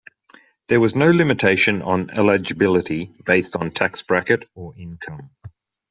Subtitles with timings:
[0.67, 5.29] There was no limitation on eligibility based on tax bracket or income.